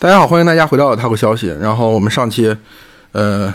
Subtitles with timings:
[0.00, 1.48] 大家好，欢迎大家回到塔口消息。
[1.60, 2.56] 然后我们上期，
[3.10, 3.52] 呃，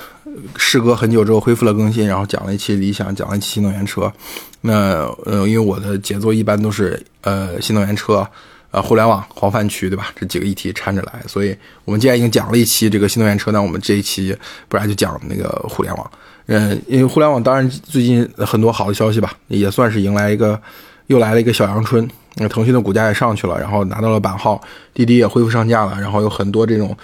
[0.57, 4.11] 事隔很久之后恢复了更新，然后讲了一期理想，讲了一期新能源车。
[4.59, 8.27] 那呃，因为我的节奏一般都是呃新能源车、
[8.71, 10.07] 呃互联网、黄泛区，对吧？
[10.17, 14.35] 这几个议题掺着来，所以我们既然已经讲了一期这个新能源车，那我们这一期
[14.67, 16.11] 不然就讲那个互联网。
[16.47, 20.61] 嗯，因为互联网当然最近很多好的消息吧，也算是迎来一个
[21.07, 22.05] 又来了一个小阳春。
[22.35, 24.61] 那腾讯的股价也上去了，然后拿到了版号，
[24.93, 26.95] 滴滴也恢复上架了，然后有很多这种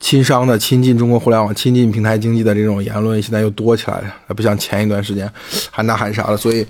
[0.00, 5.30] 亲商的、亲近中国互联网、亲近平台经济的这种言论，现在又多起来了，不像前一段时间
[5.70, 6.36] 喊打喊杀了。
[6.36, 6.66] 所以，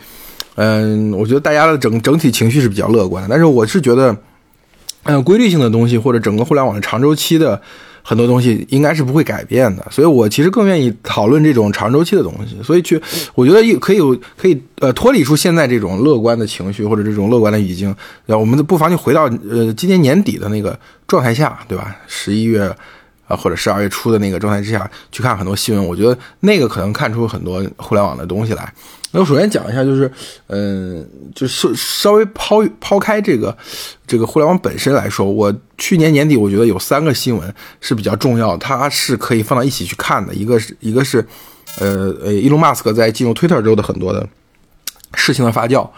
[0.57, 3.29] 嗯，我觉得大家的整整体情绪是比较乐观的。
[3.31, 4.17] 但是，我是觉得，
[5.05, 7.61] 嗯，规律性的东西或者整个互联网的长周期的。
[8.03, 12.57] 很多东西应该是不会改变的，所以我其实更愿意讨论这种长周期的东西。
[12.63, 13.01] 所以去，
[13.35, 14.01] 我觉得可以
[14.37, 17.95] 可以呃脱离出现在这种乐观的情绪或者这种乐观的语境，
[18.27, 21.95] 我们不妨就回到呃今年年底的那个状态下，对吧？
[22.07, 22.75] 十一月
[23.27, 28.73] 啊或者十二月初的那个状态之下去看很多新闻，我觉得那个可能看出很多互联网的东西来。
[29.11, 30.11] 那我首先讲一下，就是，
[30.49, 33.57] 嗯，就是稍微抛抛开这个
[34.07, 40.35] 这个互联网本身来说，我去年年底我觉得有三个新闻是比较重要，它是可以放到一起去看的。
[40.35, 41.27] 一个是一个是，
[41.79, 44.29] 呃呃，伊隆马斯克在进入 Twitter 之后的很多的
[45.15, 45.89] 事情的发酵。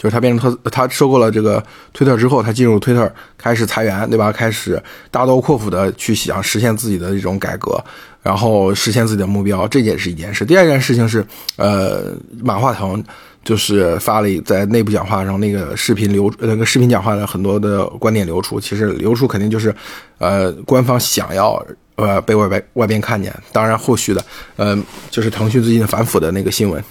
[0.00, 1.62] 就是他变成他，他收购了这个
[1.92, 4.32] 推特之后，他进入推特开始裁员，对吧？
[4.32, 7.78] 开始大刀阔斧的去想实现自己的这种改革，
[8.22, 10.42] 然后实现自己的目标，这件是一件事。
[10.42, 11.22] 第二件事情是，
[11.56, 13.04] 呃，马化腾
[13.44, 19.74] 就是发了在内部讲话上那个视频流，那个视频讲话的很多的观点流出，其实流出肯定就是，
[20.16, 21.62] 呃，官方想要
[21.96, 23.30] 呃被外外外边看见。
[23.52, 24.24] 当然后续的，
[24.56, 26.82] 呃，就是腾讯最近反腐的那个新闻，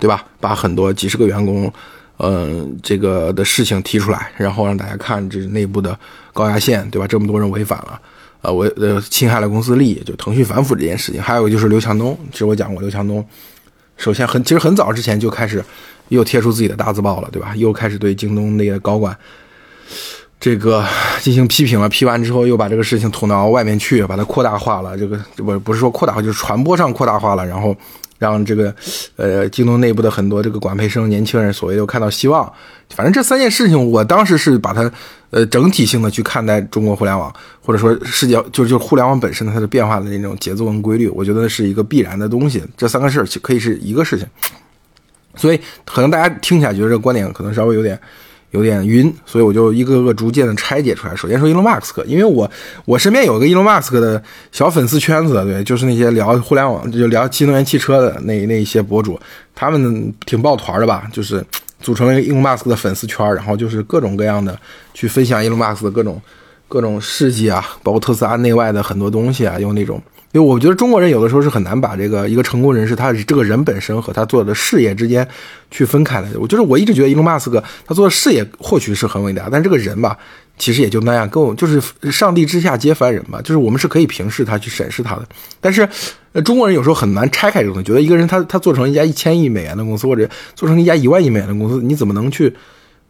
[0.00, 0.24] 对吧？
[0.40, 1.72] 把很多几十个员工。
[2.20, 5.96] 嗯，这个的事情提出来，然后让大家看这内部的
[6.32, 7.06] 高压线，对吧？
[7.06, 8.00] 这么多人违反了，
[8.42, 11.22] 呃，违呃侵害了公司利益，就腾讯反腐这件事情。
[11.22, 13.24] 还有就是刘强东，其实我讲过，刘强东
[13.96, 15.64] 首先很其实很早之前就开始
[16.08, 17.54] 又贴出自己的大字报了，对吧？
[17.54, 19.16] 又开始对京东那些高管
[20.40, 20.84] 这个
[21.20, 24.98] 进行批评了，批完之后又把这个事情捅到外面去，把它扩大化了。
[24.98, 27.76] 这个不不是说扩大化，就是传播上扩大化了，然后。
[28.18, 28.74] 让这个，
[29.16, 32.52] 呃，京东内部的很多这个管培生、年轻人，所谓又看到希望。
[32.90, 34.90] 反正这三件事情，我当时是把它，
[35.30, 42.62] 呃，整体性的去看待中国互联网，或者说世界，就就互联网本身它的变化的那种节奏跟规律，我觉得是一个必然的东西。
[42.76, 44.26] 这三个事儿可以是一个事情，
[45.36, 47.98] 所以可能大家听起来觉得这个观点可能稍微有点。
[48.50, 51.14] 有点晕，所以我就一个个逐渐的拆解出来。
[51.14, 52.50] 首先说伊隆马斯克，因为我
[52.84, 54.22] 我身边有个伊隆马斯克的
[54.52, 59.18] 小粉丝圈子，对，就是那些聊互联网就聊新能源汽车的那那一些博主，
[59.54, 61.44] 他们挺抱团的吧，就是
[61.80, 64.58] 组成了一个伊隆马斯克的粉丝圈，然后就是各种各样的
[64.94, 66.20] 去分享伊隆马斯克的各种
[66.68, 70.02] 各种事迹啊，包括特斯拉内外的很多东西啊，用那种。
[70.32, 75.26] 因为我觉得中国人有的时候是很难把这个一个成功人士他这个人本身和他做的事业之间
[75.70, 76.28] 去分开的。
[76.38, 80.18] 我就是我一直觉得伊隆马斯克他做的事业或许是很伟大，但这个人吧，
[80.58, 81.80] 其实也就那样，跟我就是
[82.12, 85.26] 上帝之下皆凡人吧，就是我们是可以平视他去审视他的。
[85.62, 85.88] 但是
[86.44, 92.54] 中国人有时候很难拆开这个东西，觉得一个人他他做成一家一千亿美元的公司，或者做成一家一万亿美元的公司，你怎么能去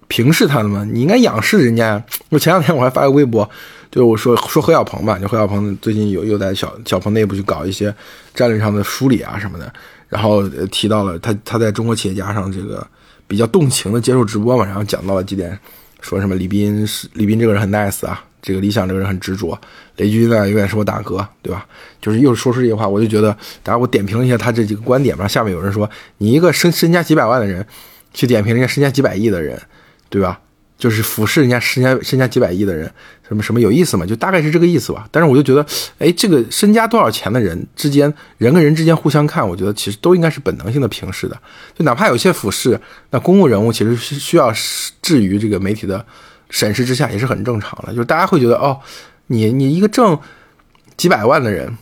[0.06, 0.86] 平视他的吗？
[0.88, 2.00] 你应该仰视人家。
[2.28, 3.50] 我前两天我还发个微博。
[3.90, 7.94] 就我说说何小鹏吧，就何小鹏最近有又在小小鹏内部去搞一些
[8.34, 9.72] 战略上的梳理啊什么的，
[10.08, 12.86] 然后提到了他他在中国企业家上这个
[13.26, 15.58] 比较动情的接受直播嘛，然后讲到了几点，
[16.00, 19.58] 说什么李斌是李斌这个人很 nice 啊，这个理想这个人很执着，
[19.96, 21.66] 雷军呢永远是我大哥，对吧？
[22.00, 25.88] 就是又说出这些话，我就觉得，大家我点评了一下他这几个观点吧，下面有人说
[26.18, 27.66] 你一个身身家几百万的人
[28.12, 29.60] 去点评人家身家几百亿的人，
[30.08, 30.38] 对吧？
[30.78, 32.88] 就是俯视人家身家身家几百亿的人，
[33.26, 34.06] 什么什么有意思吗？
[34.06, 35.08] 就大概是这个意思吧。
[35.10, 35.66] 但是我就觉得，
[35.98, 38.02] 哎，这个身家多少钱的人之间，
[38.36, 41.36] 人跟人之间互相看，我觉得其实都应该是本能性的平视的。
[41.76, 42.80] 就哪怕有些俯视，
[43.10, 44.52] 那公共人物其实是需要
[45.02, 46.06] 置于这个媒体的
[46.48, 47.92] 审视之下，也是很正常的。
[47.92, 48.78] 就是大家会觉得，哦，
[49.26, 50.16] 你你一个挣
[50.96, 51.76] 几百万的人，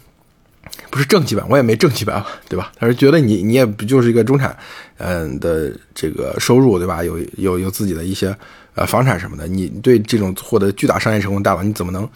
[0.89, 2.73] 不是挣几百万，我也没挣几百万，对吧？
[2.77, 4.57] 他是觉得你你也不就是一个中产，
[4.97, 7.05] 嗯的这个收入，对吧？
[7.05, 8.35] 有有有自己的一些。
[8.77, 12.07] 呃，房产什么的，你对这种获得巨大商业成功大佬，你怎么能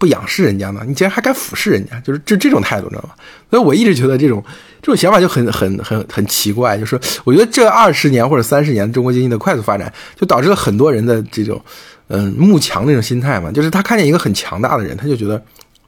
[0.00, 0.82] 不仰视人家呢？
[0.84, 3.10] 你竟然还敢俯视人家，就是这这种态度，知道吗？
[3.48, 4.44] 所以我一直觉得这种
[4.82, 6.76] 这种想法就很很很很奇怪。
[6.76, 11.62] 就是我觉得这二十年或者三十年中国经济的快速发展，就导致了很多人的这种
[12.08, 13.52] 嗯慕强那种心态嘛。
[13.52, 15.40] 就是他看见一个很强大的人，他就觉得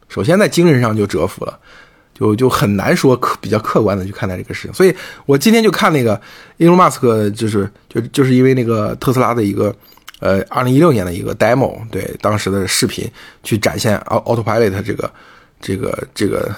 [0.08, 1.58] 首先在精神上就折服了，
[2.14, 4.72] 就就很难说客比较客观的去看待这个事情。
[4.72, 4.94] 所以
[5.26, 6.20] 我今天就看那个
[6.56, 9.74] 伊隆马斯克，就是就就是因为那个特斯拉的一个。
[10.20, 13.10] 呃，二零一六年的一个 demo，对当时的视频
[13.42, 15.10] 去展现 Autopilot 这个
[15.60, 16.54] 这个这个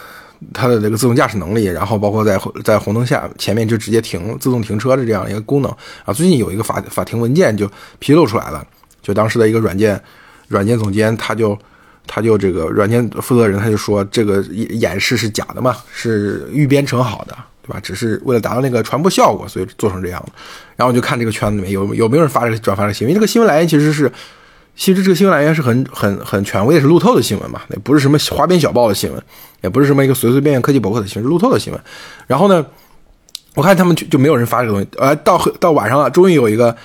[0.52, 5.70] 它的这个自动驾驶能力，然后包括在在红灯下前面就直接停自动停车的这样一个功能
[6.04, 6.12] 啊。
[6.12, 7.70] 最近有一个法法庭文件就
[8.00, 8.66] 披露出来了，
[9.00, 10.00] 就当时的一个软件
[10.48, 11.56] 软件总监他就
[12.06, 17.36] 他就这个软件负责人他就说这个演示是假的嘛，是预编程好的。
[17.62, 17.80] 对吧？
[17.80, 20.32] 只是为了达到那个传播效果，所以做成这样的。
[20.76, 24.10] 然后我就看这个圈子里面有有没有人发这个转发这个新闻，因为这个新闻来源其实是，
[24.74, 29.22] 其实这个新闻来源是很很很权威，是路透的新闻嘛，也不是什么花边小报的新闻，
[29.62, 31.82] 也不是什么一个随随便便科技博客的新闻，是路透的新闻。
[32.26, 32.64] 然后呢，
[33.54, 34.88] 我看他们就就没有人发这个东西。
[34.98, 36.76] 呃，到到晚上了，终于有一个。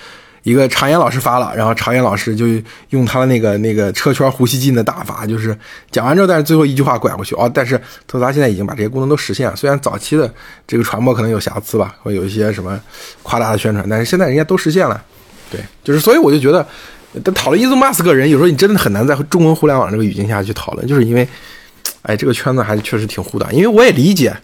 [0.42, 2.46] 一个常言老师发了，然后常言老师就
[2.90, 5.56] 用他的那个那个车圈呼吸机的大法，就是
[5.90, 7.50] 讲完之后，但是最后一句话拐过去哦。
[7.52, 7.76] 但是
[8.06, 10.32] 特斯拉现在已经把这些功能都实现了，虽然早期的
[10.66, 12.80] 这个传播可能有瑕疵吧，会有一些什么
[13.22, 15.02] 夸大的宣传，但是现在人家都实现了。
[15.50, 16.66] 对，就是所以我就觉得，
[17.32, 21.28] 讨论伊隆马斯克人，有时候你真的很难在中文互联网这个语境下去讨论，就是因为。
[22.02, 24.34] 哎，这个圈子还是确实挺糊的，因为我也理解，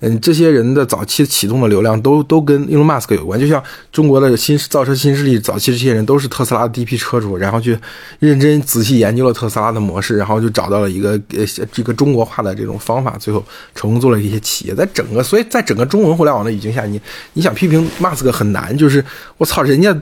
[0.00, 3.62] 嗯，这些人的早期启动的流量都都跟 Elon Musk 有关，就像
[3.92, 7.78] 中国的新造车新势力早期这些人都是特斯拉的第一批车主，然后去
[8.18, 13.42] 认真仔细研究了特斯拉的模式，然后就找到了一个呃这个中国化的这种方法，最后
[13.74, 14.74] 成功做了一些企业。
[14.74, 17.00] 在整个所以在整个中文互联网的语境下，你
[17.34, 19.02] 你想批评 Musk 很难，就是
[19.38, 19.96] 我操，人家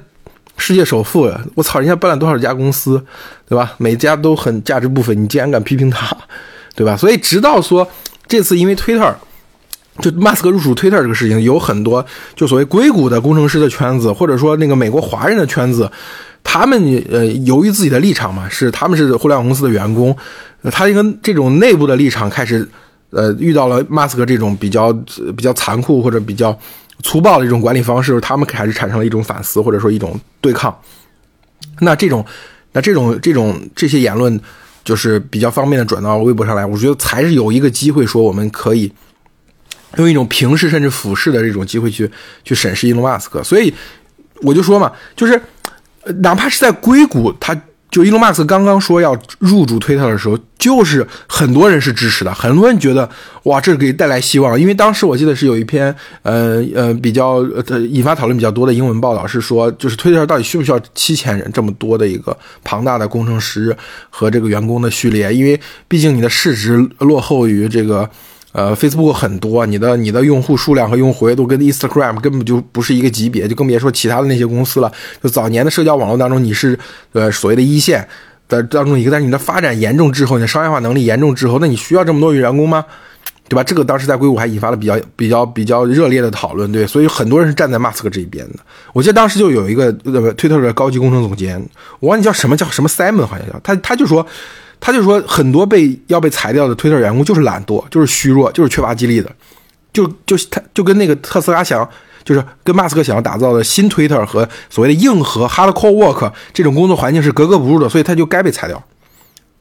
[0.56, 3.04] 世界首富，我操，人家办了多少家公司，
[3.46, 3.74] 对吧？
[3.76, 6.16] 每家都很价值不菲，你竟然敢批评他？
[6.74, 6.96] 对吧？
[6.96, 7.86] 所以直到说
[8.26, 9.14] 这次因为 Twitter
[10.00, 12.04] 就马斯克入主 Twitter 这个事情，有很多
[12.34, 15.90] 就所谓硅谷的工程师的圈子，或者说那个美国华人的圈子，
[16.42, 20.16] 他们呃由于自己的立场嘛，是他们是互联网公司的员工，
[20.70, 22.66] 他一个这种内部的立场开始
[23.10, 24.90] 呃遇到了马斯克这种比较
[25.36, 26.58] 比较残酷或者比较
[27.02, 30.74] 粗暴的一种管理方式，他们开始产生了一种反思或者说一种对抗。
[31.80, 32.24] 那这种
[32.72, 34.40] 那这种这种这些言论。
[34.84, 38.92] 就是比较方便的转到微博上来，我觉得才是有一个机会说我们可以
[39.96, 42.10] 用一种平视甚至俯视的这种机会去
[42.44, 43.72] 去审视伊隆马斯克，所以
[44.42, 45.40] 我就说嘛，就是
[46.20, 47.60] 哪怕是在硅谷，他。
[47.92, 53.08] 就伊隆马斯刚刚说要入主推特的时候，就是很多人是支持的，很多人觉得
[53.42, 54.58] 哇，这给带来希望。
[54.58, 57.34] 因为当时我记得是有一篇呃呃比较
[57.68, 62.34] 呃引发讨论比较多的英文报道，是说就是推特到底需不需要七千人这么多的一个
[62.64, 63.76] 庞大的工程师
[64.08, 65.32] 和这个员工的序列？
[65.32, 68.08] 因为毕竟你的市值落后于这个。
[68.52, 74.92] 呃，Facebook 很多，你的你的用户数量和用户活跃度跟 Instagram 根本就不是一个级别，就更别说其他的那些公司了。
[75.22, 76.78] 就早年的社交网络当中，你是
[77.12, 78.06] 呃所谓的一线
[78.48, 82.84] 的当中一个，但是你的发展严重滞后，你的商业化能力严重滞后，那你需要这么多员工吗？
[83.48, 83.64] 对吧？
[83.64, 88.56] 这个当时在硅谷还引发了比较比较比较热烈的讨论，对，所以很多人是站在马斯克这一边的。
[88.92, 91.62] 我记得当时就有一个呃推特的高级工程总监，
[92.00, 94.26] 我忘记叫什么叫什么 Simon 好像叫他，他就说。
[94.84, 99.30] 他就说，很多被要被裁掉的推特员工就是懒惰，就是虚弱，就是缺乏激励的，
[99.92, 101.88] 就就他就跟那个特斯拉想，
[102.24, 108.82] 就是跟马斯克想要打造的新推特和所谓的硬核 hardcore work 这种工作环境是格格不入的，所以他就该被裁掉。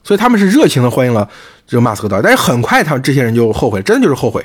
[0.03, 1.29] 所以他们是热情的欢迎了
[1.67, 4.44] 这个马斯克到，但是很快他们这些人就后悔，真的就是后悔，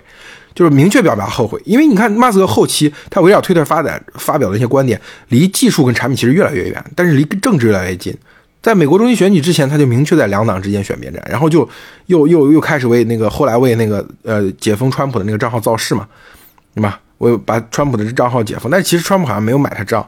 [0.55, 8.15] 就是明确表达后悔，因为你看马斯克后期他围绕推特发展发表的一些观点，离技术跟产品其实越来越远，但是离政治越来越近。
[8.63, 11.69] 在美国中期选举之前，他就明确在两党之间选边站，然后就
[12.07, 16.09] 又又又开始为那个后来为那个呃解封川普的那个账号造势嘛，
[16.75, 17.01] 对吧？
[17.19, 20.07] 我把川普的账号解封，但其实川普好像没有买他账，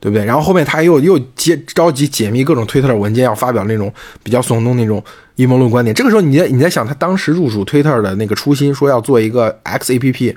[0.00, 0.24] 对不对？
[0.24, 5.02] 然后后面他又又接着急解密各种推特的文件，要发表那种比较耸动那种
[5.36, 5.94] 阴谋论观点。
[5.94, 10.36] 这个时候，你在你在想他当时入主推特的那个初心，说要做一个 X A P P，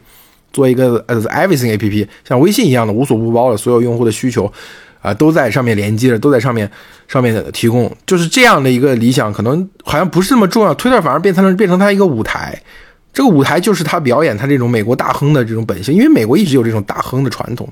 [0.53, 4.51] 做一个呃 Everything A P P，像微信一样的无所不包的所有用户的需求。
[5.05, 6.69] 啊，都在上面连接着，都在上面
[7.07, 10.73] 上面提供，就是这样的一个理想，可能好像不是那么重要。
[10.73, 12.59] 推特反而变成变成他一个舞台，
[13.13, 17.71] 这个舞台就是他表演他这种美国大亨的这种本性，因为美国一直有这种大亨的传统。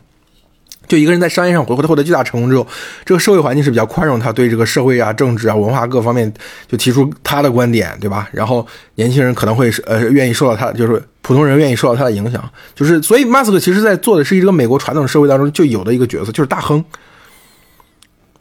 [0.86, 2.68] 就一个人在商业上获获得巨大成功之后，
[3.06, 6.32] 这个社会环境是比较宽容，他对这个社会啊、政治啊、文化各方面
[6.68, 8.28] 就提出他的观点，对吧？
[8.34, 12.44] 然后年轻人可能会呃愿意受到他，就是普通人愿意受到他的影响，
[12.76, 16.84] 就是所以马斯克其实在做的是一个美国传统社会当中就有的一个角色，就是大亨。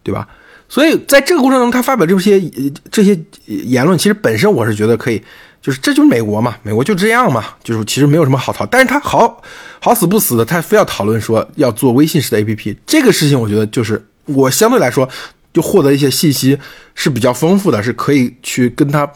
[0.02, 0.26] 对吧？
[0.68, 2.40] 所以在这个过程中，他发表这些
[2.90, 5.22] 这些言论，其实本身我是觉得可以，
[5.60, 8.64] 就是这就是美国嘛，美国就这样嘛，就是其实没有什么好讨。
[8.64, 9.42] 但是他好
[9.80, 15.06] 好死不死的，他非要讨论说要做微信式的 APP，这个事情我觉得就是我相对来说
[15.52, 16.58] 就获得一些信息
[16.94, 19.06] 是比较丰富的，是可以去跟他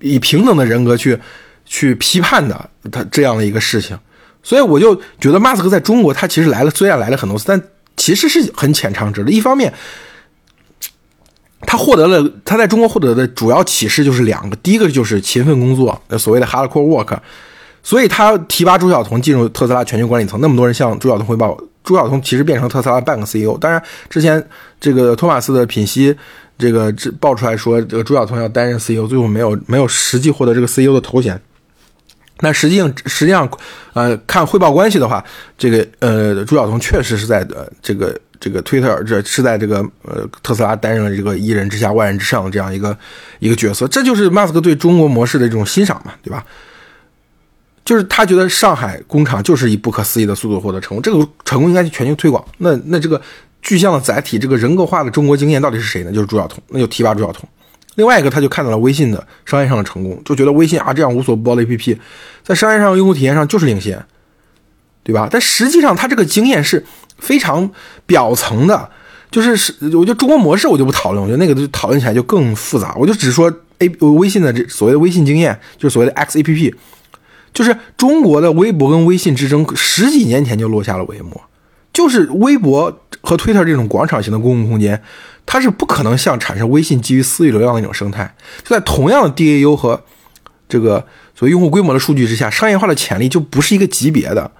[0.00, 1.18] 以平等的人格去
[1.64, 3.98] 去批判的他这样的一个事情。
[4.42, 7.62] 所以我就觉得马斯克在中国他其实来了，虽然来了很多次，但
[7.96, 9.30] 其实是很浅尝辄的。
[9.30, 9.72] 一方面。
[11.66, 17.18] 他获得了他在中国获得的主要启示就是两个，第一个就是勤奋工作，所谓的 hardcore work，
[17.82, 23.58] 所以他提拔朱晓彤进入特斯拉全球管理层，那么多人向朱晓彤汇报，朱晓彤其实变成特斯拉半个 CEO。
[23.58, 24.42] 当然，之前
[24.80, 26.16] 这个托马斯的品析
[26.58, 31.40] 这个这爆出来说，这个朱晓彤要担任 CEO，最后没有没有实际获得这个 CEO 的头衔。
[32.40, 33.46] 那实际上实际上，
[33.92, 35.22] 呃，看汇报关系的话，
[35.58, 38.18] 这个呃，朱晓彤确实是在呃这个。
[38.40, 42.96] 这个推特这是在这个呃特斯拉担任了这个一人之下万人之上的这样一个
[43.38, 46.44] 一个角色，这就是马斯克对中国模式的这种欣赏嘛，对吧？
[47.84, 52.44] 就是他觉得上海工厂就是以不可思议的速度获得成功，这个成功应该去全球推广。
[52.58, 53.20] 那那这个
[53.62, 56.12] 具象的载体，这个人格化的中国经验到底是谁呢？
[56.12, 57.48] 就是朱晓彤，那就提拔朱晓彤。
[57.96, 61.98] 另外一个，他就看到了微信的商业上的成功，就觉得微信啊这样无所不包的 APP，
[62.44, 64.02] 在商业上用户体验上就是领先，
[65.02, 65.28] 对吧？
[65.30, 66.84] 但实际上他这个经验是。
[67.20, 67.70] 非常
[68.06, 68.90] 表层的，
[69.30, 72.94] 就是是，我觉得中国模式我就不讨论，我觉得那个就讨论起来就更复杂。
[72.96, 76.74] 我就只说 A 微信的这所谓的微信经验，就是所谓的 X A P P，
[77.52, 81.38] 就是中国的微博跟微信之争，十几年前就落下了帷幕。
[81.92, 85.02] 就是微博和 Twitter 这种广场型的公共空间，
[85.44, 88.34] 它是不可能像产生微信基于私域流量的那种生态。
[88.64, 90.02] 就在同样的 D A U 和
[90.70, 94.50] 这个所谓用户规模的数据之下，商业化的潜力就不是一个级别的。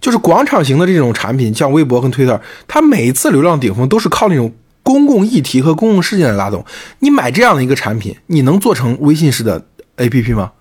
[0.00, 6.64] 就是广场型的这种产品，像微博和推特，它每一次流量顶峰都是靠那种公共议题和公共事件来拉动。
[7.00, 10.52] 你买这样的一个产品，你能做成微信式的 APP 吗？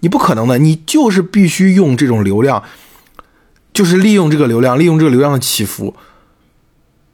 [0.00, 2.62] 你不可能的，你就是必须用这种流量，
[3.72, 5.94] 就是利用这个流量，利用这个流量的起伏。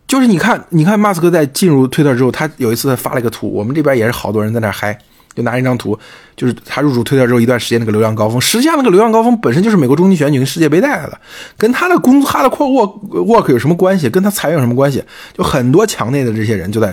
[0.06, 4.98] 就是你看，你看，马斯克在进入推特之后，他有一次发了一个图，我们这边也是好多人在那嗨。
[5.34, 5.98] 就拿一张图，
[6.36, 11.18] 就是他入主推特之后一段时间那个流量高峰，实际上那个流量高峰本身就是美国中期选举跟世界杯带来的，
[11.56, 14.10] 跟他的工他的 core work work 有什么关系？
[14.10, 15.02] 跟他裁员有什么关系？
[15.32, 16.92] 就很多墙内的这些人就在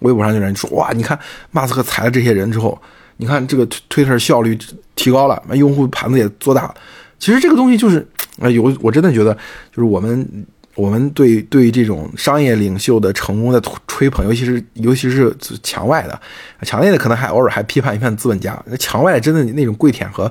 [0.00, 1.18] 微博上就人说哇，你看
[1.50, 2.80] 马斯克裁了这些人之后，
[3.18, 4.58] 你看这个推特效率
[4.94, 6.74] 提高了，那用户盘子也做大了。
[7.18, 8.06] 其实这个东西就是，
[8.40, 9.32] 哎，有我真的觉得
[9.74, 10.46] 就是我们。
[10.76, 16.20] 我们对对这种商业领袖的成功的吹捧，尤其是尤其是墙外的，
[16.62, 18.62] 墙内的可能还偶尔还批判一番资本家。
[18.66, 20.30] 那墙外真的那种跪舔和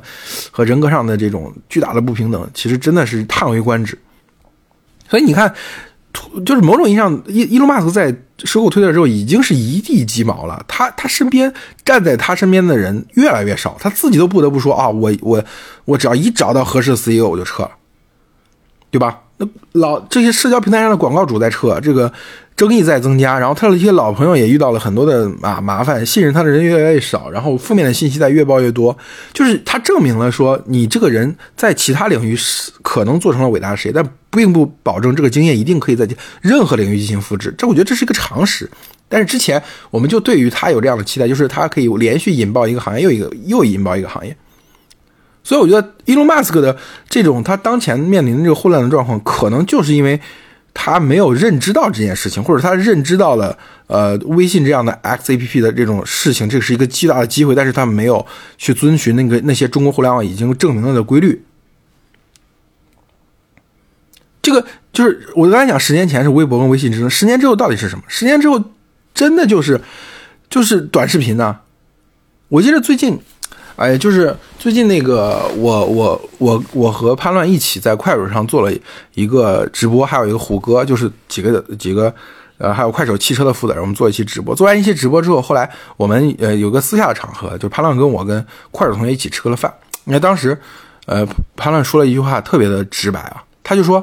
[0.52, 3.98] 和人格上的这种巨大的不平等，其实真的是叹为观止。
[5.10, 5.54] 所以你看，
[6.46, 10.64] 就是某种意义上，伊伊隆马斯在收购推特之后，已经是一地鸡毛了。
[10.68, 11.52] 他他身边
[11.84, 15.44] 站在他身边的人越来越少，他自己都不得不说啊，我我
[15.86, 17.72] 我只要一找到合适的 CEO，我就撤了，
[18.96, 19.20] 对吧？
[19.38, 22.10] 那老这些社交平台上的广告主在撤，这个
[22.56, 28.98] 争议在增加，然后他的一些老朋友也遇到了很多的啊麻烦，信任他的人越来越少，然后负面的信息在越报越多，
[29.34, 36.08] 就是他证明了说你这个人在其他领域是可能做成了伟大的事业，但并不保证这个经验一定可以在
[36.40, 37.54] 任何领域进行复制。
[37.58, 38.70] 这我觉得这是一个常识。
[39.10, 39.62] 但是之前
[39.92, 44.34] 我们就对于他有这样的期待，就是他可以连续引爆一个行业又一个又引爆一个行业。
[45.46, 46.75] 所以我觉得伊隆马斯克的
[47.08, 50.20] 这种他当前面临的这个混乱的状况，可能就是因为
[50.74, 58.25] 他没有认知到这件事情，或者他认知到了呃微信这样的 X A P P 的这种事情，这是一个巨大的机会，但是他没有
[58.58, 61.46] 去遵循那个那些中国互联网已经证明了的规律。
[64.42, 68.04] 这个就是我刚才讲，十年前是微博跟微信之争，十年之后到底是什么？
[68.08, 68.60] 十年之后
[69.14, 69.80] 真的就是
[70.50, 71.60] 就是短视频呢？
[72.48, 73.20] 我记得最近。
[73.78, 74.34] 哎，就是
[74.65, 78.75] 最近那个，我我我我和潘乱一起在快手上做了
[79.13, 82.12] 一个直播，还有一个胡歌，就是几个几个，
[82.57, 84.55] 呃，还有快手汽车的负责人，我们做一期直播。
[84.55, 89.72] 做完一期直播之后，后来我们呃有个私下的场合，就潘乱跟我跟快手同学一起吃了饭。
[90.05, 90.60] 你看当时，
[91.05, 91.24] 呃，
[91.55, 94.01] 潘乱说了一句话特别的直白啊，他就说，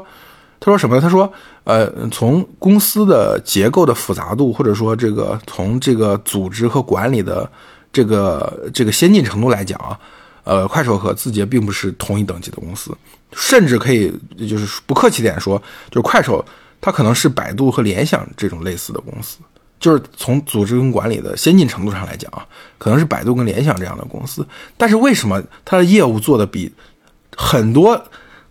[0.61, 1.01] 他说什么？
[1.01, 1.33] 他说，
[1.65, 7.51] 呃，从公司的结构的复杂度，或者说这个从这个组织和管理的。
[7.95, 9.93] 这个这个先进程度来讲啊，
[10.45, 12.97] 呃，快手和字节并不是同一等级的公司，
[13.33, 14.13] 甚至可以
[14.49, 16.45] 就是不客气点说，就快手
[16.81, 19.39] 它可能是百度和联想这种类似的公司，
[19.79, 22.47] 就是从组织跟管理的先进程度上来讲啊，
[22.79, 24.47] 可能是百度跟联想这样的公司。
[24.77, 26.73] 但是为什么它的业务做的比
[27.37, 28.05] 很多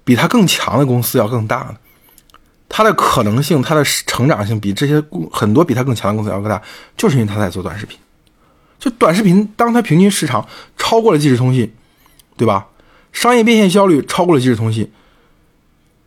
[0.04, 1.76] 比它更强的公司要更大呢？
[2.70, 6.62] 它的可能性、它的成长性比这些很多比它更强的公司要更大，
[6.96, 8.00] 就是因为它在做短视频。
[8.80, 11.72] 就短视频，当它平均时长超过了即时通信，
[12.42, 12.66] 对吧？
[13.12, 14.92] 商业变现效率超过了即时通信，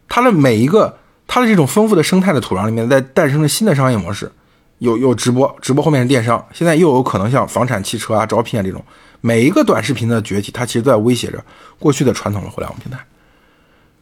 [0.08, 0.98] 它的每一个
[1.28, 4.32] 它的这种丰富的生态的土壤里面，在诞生了新的商业模式，
[4.78, 8.84] 有有直播，直播后面是电商，现在又有可能像房产、汽车啊、招聘啊这种，
[9.20, 11.40] 每一个短视频的崛起，它其实都在威胁着
[11.78, 12.98] 过去的传统的互联网平台。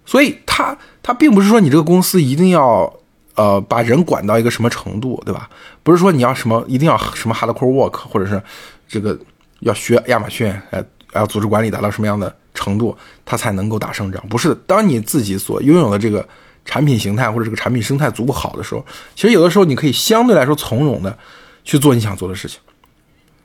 [0.06, 2.92] 所以，它它并不是说你这个公司一定要
[3.34, 5.50] 呃把人管到一个什么程度，对吧？
[5.82, 8.42] 不是说你要什么一定要什么 hardcore work，或者是
[8.88, 9.18] 这个
[9.60, 14.22] 要学亚马逊，呃，要组织管理达到什么样的程度，它才能够打胜仗？
[14.28, 16.26] 不是，当你自己所拥有的这个
[16.64, 21.16] 产品形态或者这个产品生态足够好的时候，其实有的时候你可以相对来说从容的
[21.64, 22.58] 去做你想做的事情。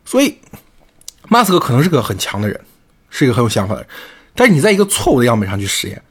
[0.05, 0.38] 所以，
[1.27, 2.59] 马斯克可能是个很强的人，
[3.09, 3.89] 是一个很有想法的人，
[4.33, 6.01] 但是你在一个错误的样本上去实验，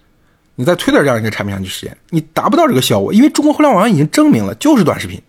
[0.56, 5.22] 你在推特这样一个产品上去实验，你达不到这个效果，因为中国互联网上已经证明了，就是短视频，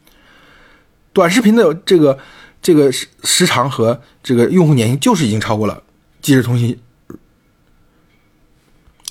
[1.14, 2.18] 短视频的这个
[2.62, 5.82] 这个时时长和这个用户粘性就是已经超过了
[6.22, 6.78] 即时通信。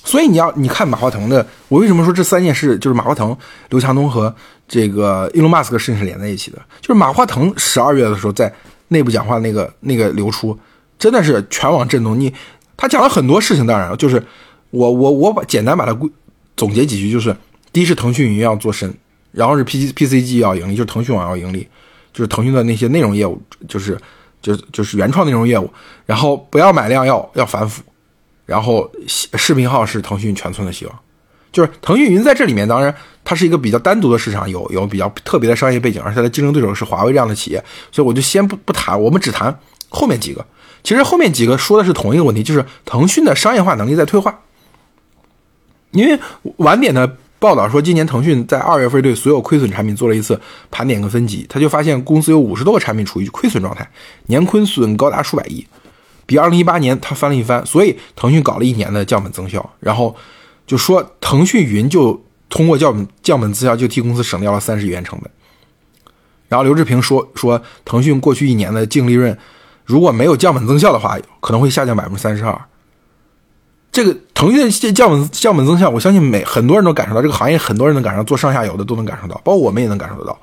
[0.03, 3.37] 所以你要你看马化腾的，我为什么说这三件事就是马化腾、
[3.69, 4.33] 刘强东和
[4.67, 6.57] 这个伊隆马斯克事情是连在一起的？
[6.81, 8.53] 就是马化腾十二月的时候在。
[8.89, 10.57] 内部讲话那个那个流出，
[10.97, 12.17] 真的是全网震动。
[12.17, 12.33] 你
[12.77, 14.23] 他讲了很多事情，当然就是
[14.69, 16.09] 我我我把简单把它归
[16.55, 17.35] 总结几句，就是
[17.73, 18.97] 第一是腾讯云要做深，
[19.33, 21.67] 然后是 P P C G 要盈利，就是腾讯网要盈利，
[22.13, 23.99] 就是腾讯的那些内容业务，就是
[24.41, 25.71] 就就是原创内容业务，
[26.05, 27.81] 然后不要买量要要反腐，
[28.45, 30.99] 然后视频号是腾讯全村的希望。
[31.51, 39.57] 就是腾讯云在这里面，当然它是一个比较单独的市场，有有比较特别的商业背景，而且它的竞争对手是华为这样的企业，所以我就先不不谈，我们只谈
[39.89, 40.45] 后面几个。
[40.83, 44.39] 其实后面几个说的是同一个问题，就是腾讯的商业化能力在退化。
[45.91, 46.19] 因为
[46.57, 50.39] 晚点的报道说，今年腾讯在二月份对所有亏损产品做了一次
[50.71, 53.89] 盘点跟分级，他就发现公司有五十多个产品处于亏损状态，
[54.25, 55.65] 年亏损高达数百亿，
[56.25, 60.15] 比二零一八年它翻了一番，所以腾讯搞了一年的降本增效，然后。
[60.67, 65.31] 就说腾讯云就通过降本降本增效，就替公司省掉了三十亿元成本。
[66.49, 69.37] 然后刘志平说说腾讯过去一年的净利润，
[69.85, 72.61] 如果没有降本增效的话，可能会下降百分之三十二。
[73.97, 80.37] 这个腾讯的降本降本增效，我相信每很多人都感受到，这个行业很多人能感受到，做上下游的都能感受到，包括我们也能感受得到。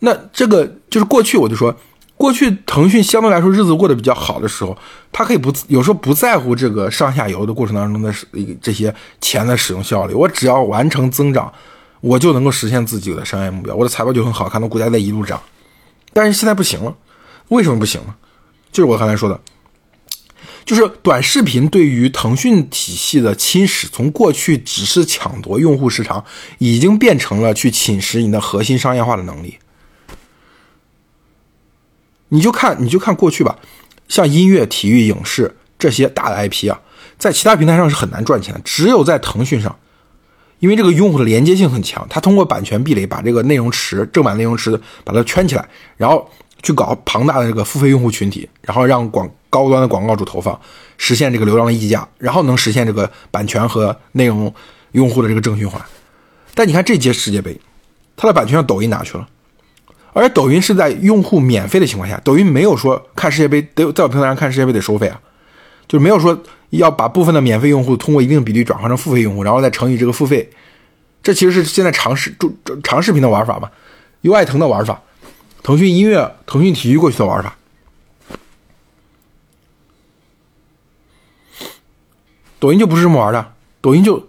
[0.00, 1.74] 那这个就是过去我就说。
[2.18, 4.76] 过去腾讯相对来说日子过得比较好的时候，
[5.12, 8.12] 它可以不有时候不在乎这个上下游的过程当中的
[8.60, 11.50] 这些钱的使用效率，我只要完成增长，
[12.00, 15.40] 我就能够实现自己的商业目标，我的财报就很好看，那股价在一路涨。
[16.12, 16.92] 但是现在不行了，
[17.50, 18.16] 为什么不行了？
[18.72, 19.40] 就是我刚才说的，
[20.68, 26.22] 就是短视频对于腾讯体系的侵蚀，从过去只是抢夺用户市场，
[26.58, 29.56] 已经变成了去侵蚀你的核心商业化的能力。
[32.28, 33.56] 你就看，你就看过去吧，
[34.08, 36.78] 像音乐、体育、影视这些大的 IP 啊，
[37.16, 39.74] 在其他平台上是很难赚钱的，只有在腾讯上，
[40.58, 46.30] 因为这个用户的连接性很强，它通过版权壁垒把这个内容池、正版内容池把它圈起来，然后
[46.62, 50.58] 去搞庞大的这个付费用户群体，然后让广高端的广告主投放，
[50.96, 54.52] 实现这个流量的溢价，然后能实现这个版权和内容
[54.92, 55.80] 用户的这个正循环。
[56.54, 57.60] 但你看这届世界杯，
[58.16, 59.28] 它的版权让抖音哪去了。
[60.14, 65.20] 而且抖音是在用户免费的情况下，抖音没有说看世界杯得在我平台上看世界杯得收费啊，
[65.86, 66.36] 就没有说
[66.70, 70.48] 要把部分的免费用户通过一定比例转换成付费用户，然后再乘以这个付费。
[71.22, 72.50] 这其实是现在长视就
[72.82, 73.70] 长视频的玩法嘛，
[74.22, 75.00] 优爱腾的玩法，
[75.62, 77.54] 腾讯音乐、腾讯体育过去的玩法。
[82.58, 84.28] 抖音就不是这么玩的，抖音就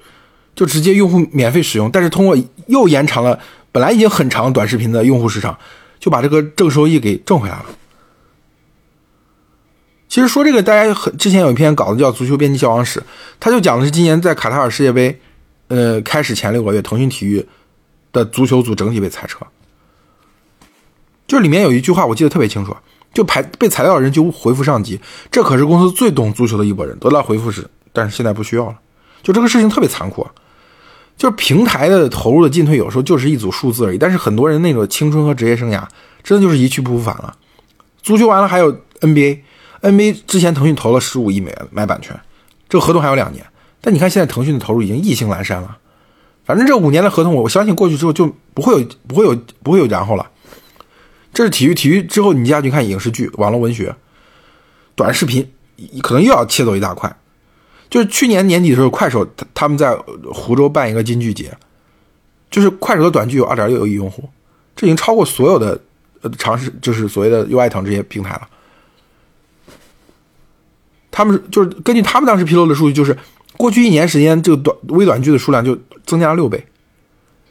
[0.55, 2.37] 就直接用户免费使用，但是通过
[2.67, 3.39] 又延长了
[3.71, 5.57] 本来已经很长短视频的用户时长。
[5.99, 7.65] 就把这个正收益给挣回来了。
[10.07, 13.01] 其实说这个，大家很之前有一篇稿子叫《足球编辑消亡史》，
[13.37, 15.19] 他就讲的是今年在卡塔尔世界杯，
[15.67, 17.45] 呃，开始前六个月，腾讯体育
[18.13, 19.45] 的足球组整体被裁撤。
[21.27, 22.73] 就里面有一句话我记得特别清楚，
[23.13, 28.80] 就排被裁掉的人就回复上级，这可是公司最懂足球的一拨人，得到回复是，但是现在不需要了。
[29.21, 30.28] 就这个事情特别残酷。
[31.17, 33.97] 就是平台的投入的进退，有时候就是一组数字而已。
[33.97, 35.86] 但是很多人那个青春和职业生涯，
[36.23, 37.36] 真的就是一去不复返了。
[38.02, 42.17] 足球完了还有 NBA，NBA 之前腾讯投了十五亿美元买版权，
[42.69, 43.45] 这个合同还有两年。
[43.82, 45.78] 但你看现在腾讯的投入已经意兴阑珊了。
[46.45, 50.25] 反正这五年的合同，我相信过去之后就不会有不会有不会有然后了。
[51.34, 53.93] 这是体育，体育之后你接下去看影视剧、网络文学、
[54.95, 55.52] 短视频，
[56.02, 57.13] 可能又要切走一大块。
[57.89, 59.95] 就是去年年底的时候，快手他他们在
[60.32, 61.52] 湖州办一个金剧节，
[62.52, 64.30] 就是快手的短剧有二点六亿用户，
[64.75, 65.82] 这已经超过所有的
[66.21, 68.47] 呃尝试，就是所谓的优爱腾这些平台了。
[71.12, 73.17] 他们就是根据他们当时披露的数据，就是
[73.58, 76.63] 过去一年时间，这个短微短剧的数量就增加了六倍。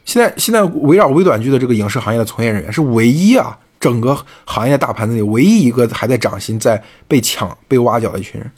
[0.05, 8.49] 现在现在围绕微短剧的这个影视行业的从业人员是唯一啊，整个行业大盘子里唯一一个还在涨薪、在被抢、被挖角的一群人。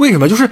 [0.00, 0.26] 为什么？
[0.26, 0.50] 就是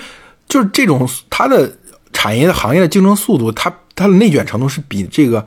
[0.48, 1.70] 就是这种它的
[2.12, 5.44] 产业的行业的竞争速度，它它的内卷程度是比这个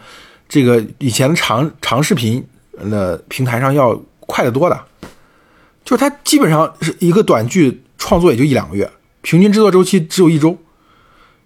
[0.50, 2.44] 这个以前的长长视频
[2.90, 4.78] 的平台上要快得多的。
[5.86, 8.90] 就是它基本上是一个短剧创作也就一两个月，
[9.22, 10.58] 平均制作周期只有一周。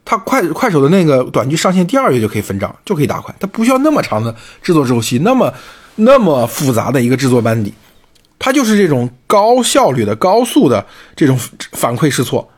[0.07, 5.51] 它快快手的那个短剧上线第二月就可以分账，就可以打款，它不需要那么长的制作周期，那么
[5.95, 7.73] 那么复杂的一个制作班底，
[8.39, 11.38] 它就是这种高效率的、高速的这种
[11.71, 12.52] 反馈试错。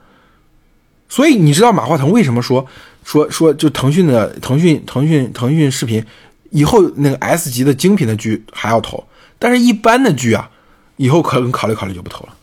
[1.10, 2.66] 所以你知道马化腾为什么说
[3.04, 6.06] 说说就腾讯的腾讯腾讯腾讯视频
[6.52, 9.08] 以后那个 S 级的精品的剧还要投，
[9.40, 10.50] 但是一般的剧啊，
[10.98, 12.34] 以后可能考虑考虑就不投了，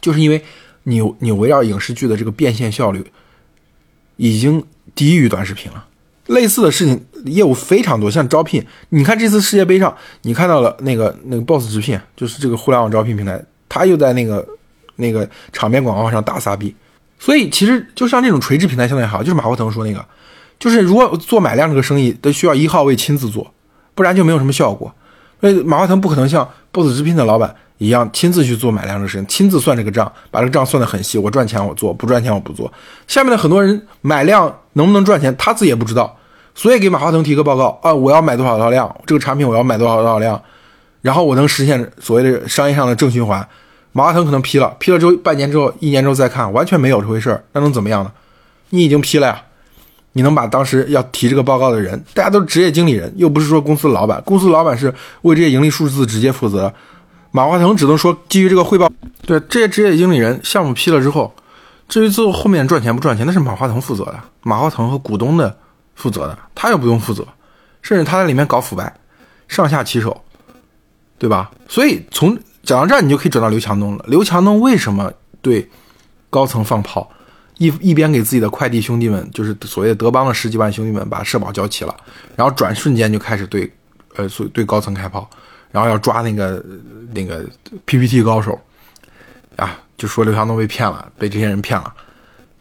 [0.00, 0.44] 就是因为
[0.82, 3.04] 你你围绕影视剧的这个变现效率。
[4.16, 5.84] 已经低于短视频了。
[6.26, 14.46] 类似的事情业务非常多，像招聘，你看这次世界杯上，你看到了那个那个 Boss 直聘，就是这个互联网招聘平台，他又在那个
[14.96, 16.74] 那个场面广告上大撒币。
[17.18, 20.04] 所以其实就像这种垂直平台相对好，就是马化腾说那个，
[20.58, 23.52] 就是如果做买量这个生意，都需要一号位亲自做，
[23.94, 24.92] 不然就没有什么效果。
[25.40, 27.54] 所以马化腾不可能像 Boss 直聘的老板。
[27.78, 31.18] 一样亲自去做买量的事情，亲自算这个账，把这个账算得很细。
[31.18, 32.72] 我赚钱我做，不赚钱我不做。
[33.06, 36.16] 下面的很多人买量能不能赚钱，他自己也不知道，
[36.54, 40.40] 所以给马化腾提个报告啊，我要买多少多少量，这个产品我要买多少多少量，
[41.02, 43.46] 然后我能实现所谓的商业上的正循环。
[43.92, 48.10] 马化腾可能批了，批了之后半年之后、一年之后再看，完全没有这回事儿那能怎么样呢？
[48.70, 49.40] 你已经批了呀，
[50.14, 56.72] 你能把当时要提这个报告的人，大家都是职业经理人，又不是说公司老板，公司老板是为这些盈利数字直接负责。
[57.36, 58.88] 马化腾只能说基于这个汇报，
[59.26, 61.34] 对这些职业经理人项目批了之后，
[61.88, 65.58] 至于最后后面赚钱不赚钱，那是马化腾负责的，马化腾和股东的
[65.96, 67.26] 负责的，他又不用负责，
[67.82, 68.94] 甚至他在里面搞腐败，
[69.48, 70.22] 上下其手，
[71.18, 71.50] 对吧？
[71.68, 74.04] 所以从讲到这儿，你就可以转到刘强东了。
[74.06, 75.68] 刘强东为什么对
[76.30, 77.10] 高层放炮？
[77.58, 81.96] 一一边给自己的快递兄弟们，就是所谓的德邦的十几万兄弟们把社保交齐了，
[82.36, 83.68] 然后转瞬间就开始对，
[84.14, 85.28] 呃，所对高层开炮。
[85.74, 86.64] 然后要抓那个
[87.12, 87.44] 那个
[87.84, 88.56] PPT 高手，
[89.56, 91.92] 啊，就说刘强东被骗了，被这些人骗了。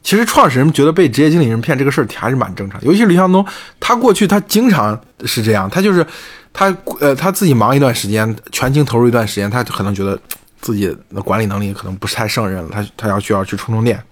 [0.02, 3.46] 其实创始人觉得被职业经理人骗这个事儿还是蛮正常，尤其是刘强东，
[3.80, 6.04] 他过去他经常是这样，他就是
[6.52, 10.20] 他呃他自己忙一段时间，全情投入一段时间，他可能觉得
[10.60, 14.04] 自己的管理能力可能不是太胜任了，他他要需要去充充电，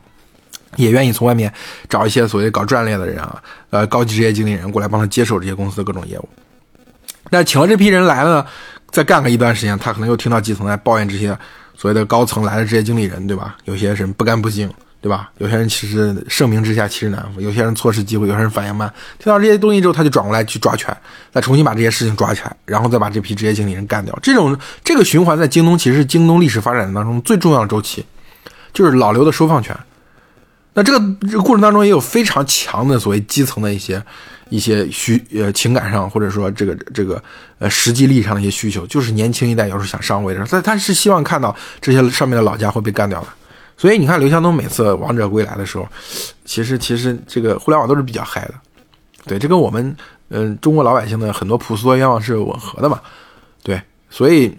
[0.75, 1.51] 也愿意从外面
[1.89, 6.29] 找一些所谓搞战略的人啊，呃高级职业经理人过来帮他接手这些公司的各种业务。
[7.31, 8.45] 那请了这批人来了。
[8.91, 11.37] 再干个一段时间，他可能又听到基层在抱怨这些
[11.75, 13.55] 所谓的高层来的这些经理人，对吧？
[13.63, 15.31] 有些人不干不净，对吧？
[15.37, 18.93] 有些人其实盛名之下其实难副，有些人错失机会，有些人反应慢。
[19.17, 20.95] 听到这些东西之后，他就转过来去抓权，
[21.31, 24.17] 再重新把这些事情抓起来，然后再把这批职业经理人干掉。
[24.21, 28.05] 这种这个循环在京东其实是京东历史发展当中最重要的周期，
[28.73, 29.75] 就是老刘的收放权。
[30.73, 34.03] 那这个这个过程当中也有非常强的所谓基层的一些。
[34.51, 37.23] 一些需呃情感上或者说这个这个
[37.57, 43.27] 呃实际利益上的一些需求，就是年轻一代要是想上位的时候，他他是希望看到这些上面的老家伙被干掉的。
[43.77, 45.87] 所以你看刘强东每次王者归来的时候，
[46.45, 48.53] 其实其实这个互联网都是比较嗨的，
[49.25, 49.95] 对，这跟我们
[50.29, 53.01] 嗯中国老百姓的很多朴素的愿望是吻合的嘛，
[53.63, 54.55] 对，所以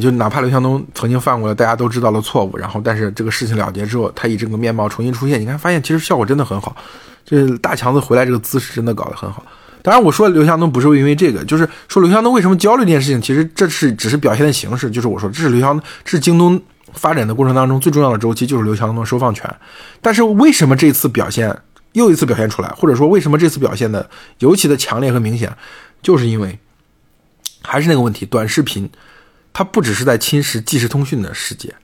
[0.00, 6.76] 就哪怕刘强东曾经犯过大家都知道的错误，然后但是这个事情了结之后，他以这个面貌重新出现，你看发现其实效果真的很好。
[7.24, 9.44] 这大强子回来这个姿势真的搞得很好。
[9.82, 14.90] 当然，我说刘强东不是因为这个，就是说刘强东为什么焦虑这件事情，其实这是只是表现的形式。
[14.90, 16.60] 就是我说，这是刘强，这是京东
[16.92, 19.48] 发展的过程当中最重要的周期，就是刘强东的收放权。
[20.00, 21.56] 但是为什么这次表现
[21.92, 24.08] 又一次表现出来，或者说为什么这次表现的
[24.40, 25.56] 尤其的强烈和明显，
[26.02, 26.58] 就是因为
[27.62, 28.90] 还是那个问题，短视频
[29.56, 31.74] 它不只是在侵蚀即时通讯的世界，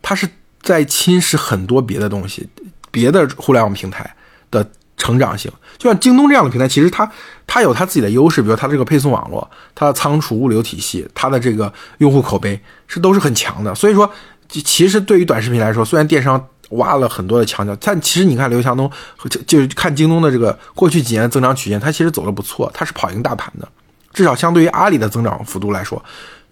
[0.00, 0.26] 它是
[0.62, 2.48] 在侵蚀很多别的东西，
[2.90, 4.16] 别的互联网平台。
[4.50, 7.10] 的成长性，就像京东这样的平台，其实它
[7.46, 13.74] 它有它自己的优势，比如它这个配送网络、它的仓储物流体系、它的这个用户口碑是都是很强的。
[13.74, 14.10] 所以说，
[14.48, 18.90] 其实对于短视频来说，虽然电商挖了很多的墙角，但其实你看刘强东
[19.28, 23.68] 就就看京东的这个过去几年的增长曲线，它其实走的不错，它是跑赢大盘的，
[24.14, 26.02] 至少相对于阿里的增长幅度来说，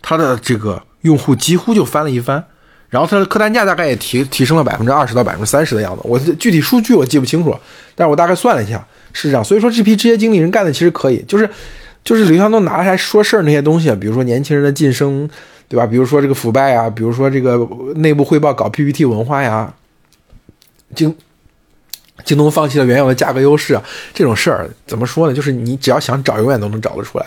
[0.07, 2.45] 它的这个用户几乎就翻了一番。
[2.90, 7.53] 然后它的客单价大概也提提升了百分之二十到百分之三十的样子，我具体数据我记不清楚，
[7.97, 9.43] 但是我大概算了一下是这样。
[9.43, 11.49] 所以说这批职业经理人干的其实可以，就是
[12.05, 15.29] 就是刘强东拿来说事儿那些东西，比如说年轻人的晋升，
[15.69, 15.85] 对吧？
[15.85, 19.75] 比如说这个腐败啊，比如说这个内部汇报搞 PPT 文化呀，
[20.95, 21.12] 京
[22.25, 23.77] 京东放弃了原有的价格优势，
[24.12, 25.35] 这种事儿怎么说呢？
[25.35, 27.27] 就是你只要想找，永远都能找得出来，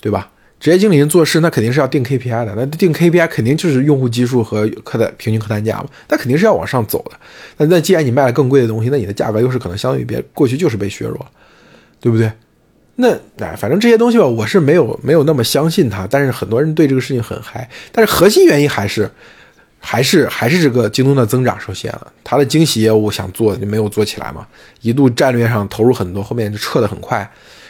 [0.00, 0.30] 对吧？
[0.60, 2.54] 职业经理人做事，那肯定是要定 KPI 的。
[2.54, 7.16] 那定 KPI 肯定就是用户基数和客单平均客单价嘛，那肯定是要往上走的。
[7.56, 11.26] 那那既然你卖了更贵的东西，那你的价格优势可能相对于别过去就是被削弱，
[11.98, 12.30] 对不对？
[12.96, 16.06] 那哎，反正这些东西吧，我是没有没有那么相信它。
[16.06, 17.66] 但是很多人对这个事情很嗨。
[17.90, 19.10] 但是核心原因还是
[19.78, 24.46] 还是还是这个京东的增长受限了，它的惊喜业务想做就没有做起来嘛，
[24.82, 27.26] 一度战略上投入很多，后面就撤得很快。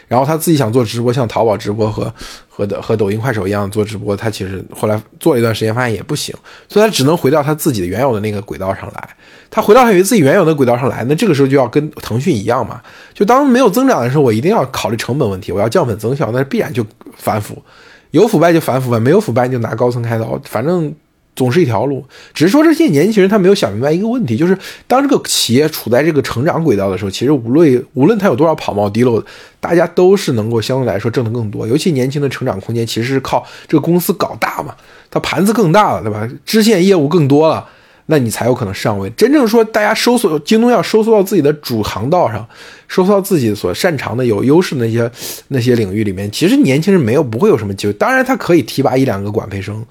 [0.09, 2.12] 然后他自己想做直播，像淘宝直播和
[2.61, 6.35] 和的和抖音、快手一样做直播，他其实后来做了一段时间，发现也不行，
[6.68, 9.09] 所以他只能回到他自己的原有的那个轨道上来。
[9.51, 12.81] 他回到他自己原有的轨道上来，那这个时候就要跟腾讯一样嘛，
[13.14, 16.85] 就当没有增长的时候，我一定要考虑成本问题，我要降本增效，那必然就
[17.16, 17.62] 反腐，
[18.11, 20.94] 有腐败就反腐败，没有腐败就拿高层开刀，反正。
[21.40, 24.55] 总是一条路，只是说这些年轻人他没有想明白一个问题，就是
[24.87, 29.24] 当这个企业处在这个成长轨道的时候，其实无论无论他有多少跑冒滴漏，
[29.59, 31.66] 大家都是能够相对来说挣得更多。
[31.66, 34.74] 尤其年轻的成长空间其实是靠这个公司搞大嘛，
[35.11, 36.29] 它盘子更大了，对吧？
[36.44, 37.66] 支线业务更多了。
[38.11, 39.09] 那你才有可能上位。
[39.11, 42.46] 真正说大家收缩，京东要收缩到自己的主航道上，
[42.88, 45.11] 收缩到自己所擅长的、有优势的那些
[45.49, 47.92] 那些领域里面，其实年轻人没有不会有什么机会。
[47.92, 49.83] 当然，他可以提拔一两个管培生，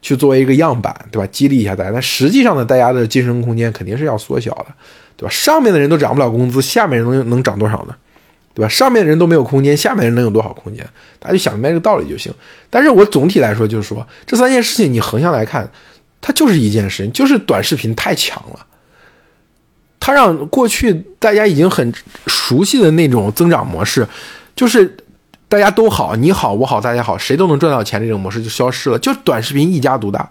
[0.00, 1.28] 去作为一个样板，对吧？
[1.30, 1.92] 激励一下大家。
[1.92, 4.66] 但实际上呢，大家的晋升空间肯定是要缩小的，
[5.14, 5.30] 对吧？
[5.30, 7.94] 上面的人都涨不了工资，下面人能能涨多少呢？
[8.54, 8.68] 对吧？
[8.70, 10.82] 上面的人都没有空间，下面人能有多少空间？
[11.18, 12.32] 大家就想明白这个道理就行。
[12.70, 15.70] 但是我总体来说就是说，这三件事情你横向来看。
[16.20, 18.66] 它就是一件事情，就是短视频太强了，
[20.00, 21.92] 它让过去大家已经很
[22.26, 24.06] 熟悉的那种增长模式，
[24.56, 24.96] 就是
[25.48, 30.28] 大家都好，你好我好大家好，谁都能赚到钱这种模式就消失了，就短视频一家独大，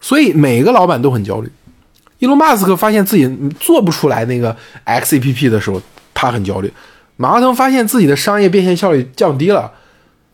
[0.00, 1.50] 所以每个老板都很焦虑。
[2.18, 3.28] 伊隆马斯克发现自己
[3.60, 5.80] 做不出来那个 X A P P 的时候，
[6.14, 6.68] 他很焦虑；
[7.16, 9.72] 马化腾发现自己的商业变现效率降低了，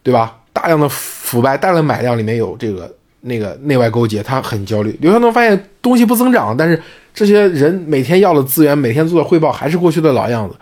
[0.03, 0.39] 对吧？
[0.53, 2.95] 大量的腐败，大量买量里面有这个。
[3.21, 4.97] 那个内外勾结，他很焦虑。
[5.01, 6.81] 刘强东发现东西不增长，但是
[7.13, 10.57] 这些人每天要的资源，每天做的汇报还是过去的老样子，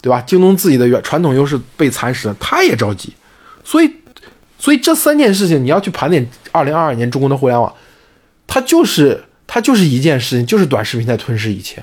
[0.00, 0.20] 对吧？
[0.26, 3.12] 京东自己的原传统优势被蚕食了，他也着急。
[3.64, 3.90] 所以，
[4.58, 7.72] 所以这三件事情你要去盘点，二零二二年中国的互联网，
[8.46, 11.82] 它就是它就是一件事情，就是短视频在吞噬一切。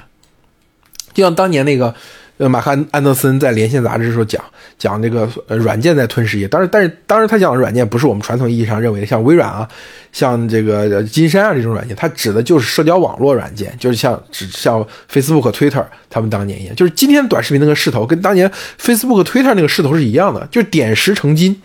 [1.13, 1.95] 就像当年那个。
[2.39, 4.41] 呃，马克安德森在《连线》杂志的时候讲
[4.77, 9.67] 讲这个呃软件在吞噬业，当然，但是当时他讲的软件不是我们传统意义上认为的像微软啊，
[10.13, 18.49] 像这个金山啊这种软件，它指的就是社交网络软件，就是像指像 Facebook、Twitter 他们当年一样，就是今天短视频那个势头跟当年
[18.79, 21.61] Facebook、Twitter 那个势头是一样的，就是点石成金。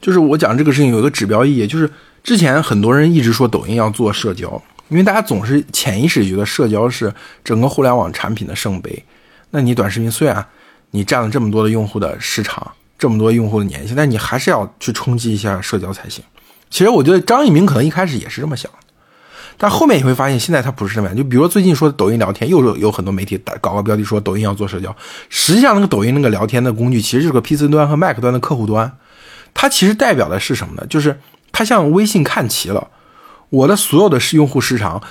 [0.00, 1.88] 就是我讲这个事情有一个指标意义，就是
[2.24, 9.04] 之前很多人一直说抖音要做社交，因为大家总是潜意识觉得社交是整个互联网产品的圣杯。
[9.50, 10.44] 那你短视频虽然
[10.90, 16.24] 你占了这么多的用户的市场，这么多用户的粘性，但你还是要去冲击一下社交才行。
[16.70, 18.70] 其实我觉得张一鸣可能一开始也是这么想，
[19.56, 21.16] 但后面你会发现，现在他不是这么样。
[21.16, 24.94] 就比如说最近说抖音聊天，又有有很多媒体搞个标题说抖音要做社交，
[25.28, 28.98] 实际上那个抖音那个聊天的工具其实是个 PC 端和 Mac 端的客户端，
[29.54, 30.86] 它其实代表的是什么呢？
[30.88, 31.20] 就是
[31.52, 32.88] 它向微信看齐了，
[33.50, 35.02] 我的所有的用户市场。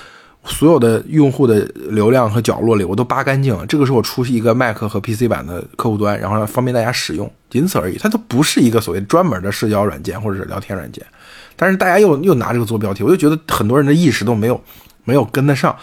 [0.46, 3.66] 所有的用户的流量和角落里，我都扒干净了。
[3.66, 7.98] 这个时候我出一个 Mac 和 PC 版的客户端，然后方便大家使用，仅此而已。
[7.98, 11.04] 它都不是一个所谓专门的社交软件或者是聊天软件。
[11.56, 14.60] 但是大家又又拿这个做标题，我就觉得很多人的意识都没有
[15.04, 15.74] 没有跟得上，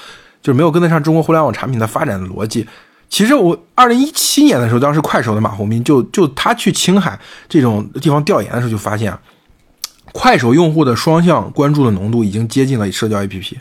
[0.42, 2.68] 就是没有跟得上中国互联网产品的发展的逻辑。
[3.10, 9.20] 其实我二零一七年的时候，当时快手的马红斌就就他去青海这种地方调研的时候，就发现啊
[10.14, 13.58] 快手用户的双向关注的浓度已经接近了社交 APP。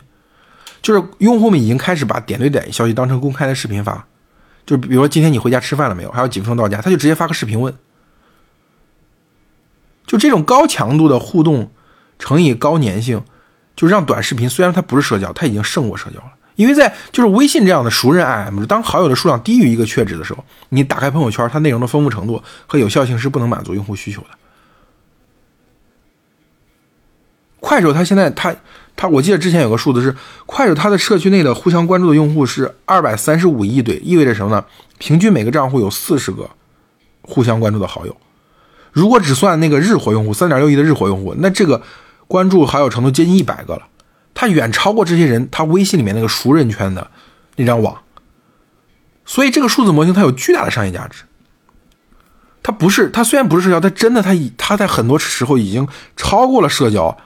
[0.83, 4.05] 就是用户们已经开始把点对点消息当成公开的视频发，
[4.65, 6.11] 就比如说今天你回家吃饭了没有？
[6.11, 7.73] 还有几分钟到家，他就直接发个视频问。
[10.05, 11.71] 就这种高强度的互动
[12.19, 13.23] 乘以高粘性，
[13.77, 16.33] 就让短视频虽然它不是社交，它已经胜过社交了。
[16.55, 24.27] 因为在就是微信这样的熟人 IM，当好友的数量低于一个确值的时候，你打开朋友圈，它内容的丰富程度和有效性是不能满足用户需求的。
[27.61, 28.53] 快手它现在它。
[28.95, 34.63] 他我记得之前有个数字是，快手它的社区内的互相关注的用户是二百三十五亿对，意味着什么呢？
[34.97, 36.49] 平均每个账户有四十个
[37.21, 38.15] 互相关注的好友。
[38.91, 41.81] 如果只算那个日活用户，三点六亿的日活用户，那这个
[42.27, 43.87] 关注好友程度接近一百个了，
[44.33, 47.09] 它远超过这些人他微信里面那个熟人圈的
[47.55, 47.97] 那张网。
[49.25, 51.23] 所以这个数字模型它有巨大的商业价值。
[52.61, 57.17] 它不是，它虽然不是社交，它真的它已它在很多时候已经超过了社交。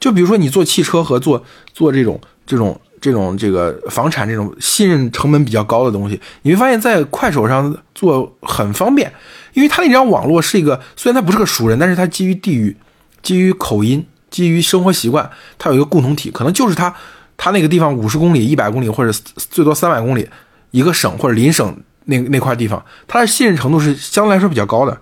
[0.00, 9.12] 就比如说你做汽车和做做这种这种这种这个房产这种信任成本比较高的东西，你会发现在快手上做很方便，
[9.54, 12.76] 因为它那张网络是一个虽然它不是个熟人，但是它基于地域、
[13.22, 16.92] 基于口音、基于生活习惯，它有一个共同体，可能就是它
[17.36, 20.28] 它那个地方五十公里、一百公里或者最多三百公里
[20.70, 25.00] 一个省或者邻省那那块地方，它的信任程度是相对来说比较高的。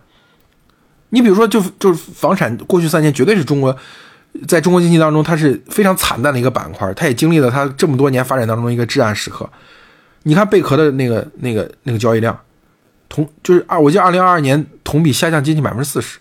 [1.11, 3.77] 你比如说，就就是房产过去三年绝对是中国。
[4.47, 9.49] 在中国经济当中，它是非常惨淡的一个板块，它也经历了它这么多年发展当中一个至暗时刻。
[10.25, 12.39] 你看贝壳的那个、那个、那个交易量，
[13.09, 16.19] 同就是二，我记得二零二二年同比下降接近百分之四十。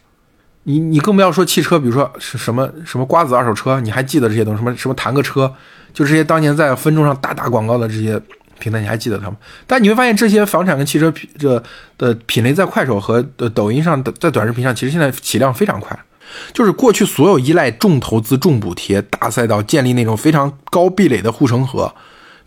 [0.68, 4.60] 你你更不要说汽车，比如说是什么什么瓜子二手车，你还记得这些东西？
[4.60, 5.52] 什么什么弹个车，
[5.94, 8.20] 就这些当年在分众上大打广告的这些
[8.60, 9.36] 平台，你还记得他们？
[9.68, 11.62] 但你会发现，这些房产跟汽车这
[11.98, 13.22] 的品类在快手和
[13.54, 15.96] 抖音上，在短视频上，其实现在起量非常快。
[16.54, 21.94] 就是过去所有依赖重投资、重补贴、大赛道建立那种非常高壁垒的护城河，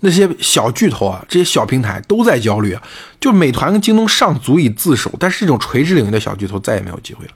[0.01, 2.77] 那些小巨头啊，这些小平台都在焦虑。
[3.21, 7.33] 就美团跟京东尚足以自守，但是这种垂直领域的小巨头再也没有机会了。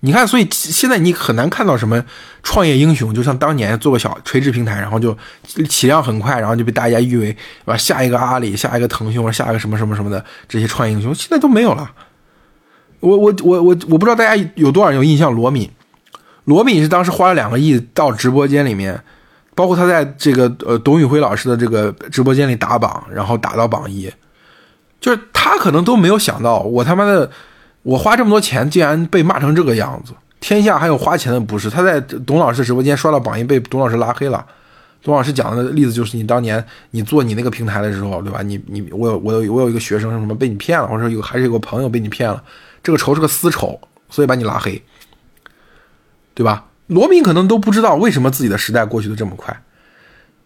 [0.00, 2.04] 你看，所以现在你很难看到什么
[2.42, 5.16] 创业英雄，就像当年做个小垂直平台，然后就
[5.68, 7.36] 起量很快，然后就被大家誉为
[7.78, 11.90] 下一个阿里、下一个腾讯或者下一个什么什么什么的这些创业英雄，现在都没有了。
[13.00, 15.70] 我我我我我不知道大家有多少人有印象，罗敏，
[16.44, 19.00] 罗敏是当时花了两个亿到直播间里面，
[19.54, 24.10] 包括他在这个呃董宇辉老师的这个直播间里打榜，然后打到榜一，
[25.00, 27.30] 就是他可能都没有想到，我他妈的
[27.82, 31.70] 我花这么多钱竟然被骂成这个样子，天下还有花钱的不是？
[31.70, 34.44] 他在董老师直播间刷到榜一，被董老师拉黑了。
[35.02, 38.42] 董老师讲的例子就是你当年你做你那个平台的时候，对吧？
[38.42, 42.42] 你你我有我有我有一个学生什么被你骗了，或者有还是有个朋友被你骗了。
[42.86, 44.80] 这个仇是个私仇，所以把你拉黑，
[46.34, 46.66] 对吧？
[46.86, 49.60] 罗敏可能都不知道为什么自己的时代过去的这么快。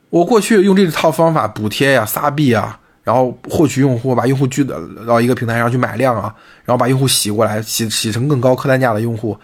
[0.08, 4.64] 我过去用这套方法补贴呀、撒币啊，然后获取用户，把用户聚
[5.06, 9.38] 到一个平台上去买量啊，然后把用户洗过来，洗洗成更高客单价的用户。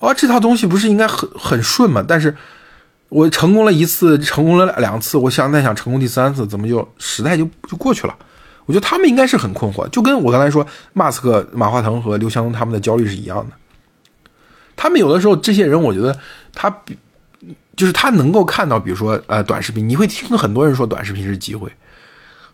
[0.00, 2.04] 哦，这套东西不是应该很很顺吗？
[2.08, 2.36] 但是
[3.08, 8.18] 我成功了一次，成功了两次，我想再想成功第三次，怎么就时代就就过去了？
[8.66, 13.56] 我觉得他们应该是很困惑，就跟我刚才说马斯克、马化腾和刘强东他们的焦虑是一样的。
[14.76, 16.16] 他们有的时候，这些人，我觉得
[16.54, 16.96] 他比
[17.76, 21.70] 就是他能够看到，比如说呃，短视频，你会听很多人说短视频是机会，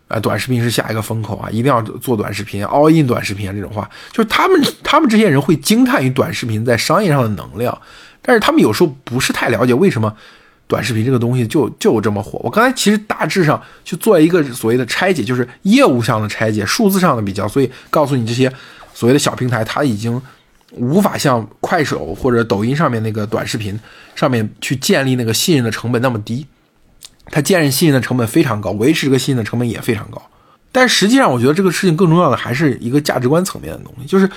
[0.07, 7.81] 啊，短视频是下一个风口啊，一定要做短视频，all in 短视频啊这种话，就是他们他们这些人会惊叹于短视频在商业上的能量，
[8.21, 10.15] 但是他们有时候不是太了解为什么。
[10.69, 12.39] 短视频这个东西就就这么火。
[12.43, 18.53] 我刚才其实大致上去做一个所谓的拆解，就是业务上的拆解、数字上的比较，所以告诉你这些
[18.93, 20.21] 所谓的小平台，它已经
[20.73, 23.79] 无法像快手或者抖音上面那个短视频
[24.13, 26.45] 上面去建立那个信任的成本那么低。
[27.31, 30.21] 它建立信任的成本非常高，维持这个信任的成本也非常高。
[30.71, 34.29] 但实际上，我觉得这个事情更重要的还是一个价值观层面的东西，就是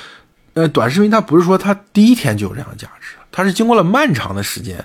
[0.54, 4.82] 呃，短视频它不是说它第一天就有这样的价值，它是经过了漫长的时间。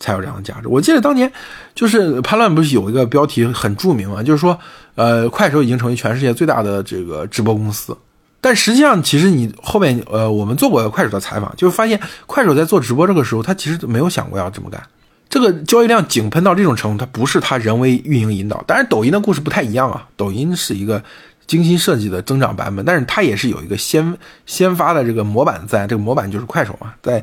[0.00, 0.66] 才有这样的价值。
[0.66, 1.30] 我记得当年
[1.74, 4.58] 就是潘乱不是有一个标题很著名嘛，就是说，
[4.96, 7.96] 呃，快手已经成为全世界最大的这个直播公司。
[8.40, 14.82] 但实际上，其实你后面，呃，我们做过快手的采访，就发现快手在做直播这个时候，他其实没有想过要这么干。
[15.28, 18.64] 这个交易量井喷到这种程度，它不是他人为运营引导。
[18.66, 21.04] 当然，抖音的故事不太一样啊，抖音是一个
[21.46, 27.22] 精心设计的增长版本，但是它也是有一个先先发的这个模板在，这个模板就是快手嘛，在。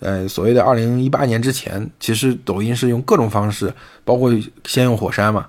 [0.00, 3.72] 呃，所谓的二零一八年之前，其实抖音是用各种方式，
[4.04, 4.32] 包括
[4.64, 5.46] 先用火山嘛，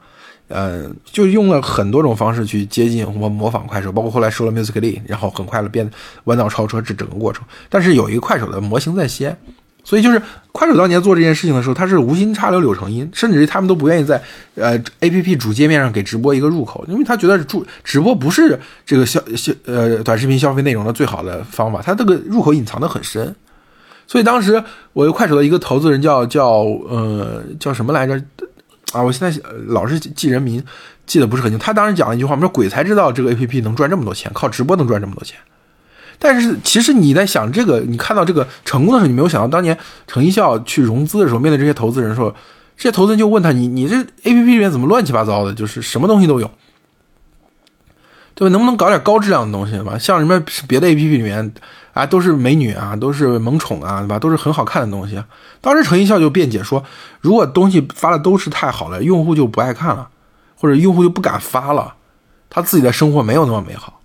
[0.48, 5.90] 呃，就用了很多种方式去接近或模仿快手，包括后来收了 Musical.ly，然后很快的变
[6.24, 7.46] 弯道超车这整个过程。
[7.70, 9.38] 但是有一个快手的模型在先，
[9.84, 10.20] 所以就是
[10.52, 14.20] 快手当年做这件事情的时候，它是无心插柳柳成荫，甚至于他们都不愿意在
[14.56, 23.36] 呃 APP 主界面上给直播一个入口，因为他觉得主直播不是这个消消呃短视频消费内容的最好的方法，它这个入口隐藏的很深。
[24.10, 28.20] 所以当时我快手的一个投资人叫叫呃叫什么来着
[28.92, 29.04] 啊？
[29.04, 30.64] 我现在老是记人名，
[31.06, 31.60] 记得不是很清。
[31.60, 35.38] 他当时讲了一句话，我们说鬼才知道这个 A P P 能赚这么多钱，靠直播能赚这么多钱。
[36.18, 42.34] 但是其实你在想这个，你看到这个成功的时候，你没有想到当年程一笑去融资的时候，面对这些投资人说，
[42.76, 46.50] 这些投资人就问他，你你这 A P P 里面怎么乱七八糟的，就是什么东西都有，
[48.34, 48.52] 对吧？
[48.52, 50.00] 能不能搞点高质量的东西吧？
[50.00, 51.54] 像什么别的 A P P 里面。
[51.94, 54.20] 啊，都是美女啊，都是萌宠啊，对吧？
[54.20, 55.22] 都是很好看的东西。
[55.62, 56.84] 当时陈一笑就辩解说，
[57.22, 60.10] 如果东西发的都是太好了，用户就不爱看了，
[60.56, 61.96] 或者用户就不敢发了，
[62.50, 64.00] 他自己的生活没有那么美好。